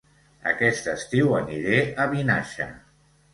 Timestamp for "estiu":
0.93-1.35